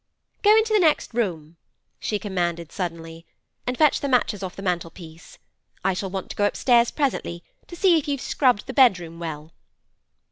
[0.41, 1.57] 'Go into the next room,'
[1.99, 3.27] she commanded suddenly,
[3.67, 5.37] 'and fetch the matches off of the mantel piece.
[5.85, 9.51] I shall want to go upstairs presently, to see if you've scrubbed the bedroom well.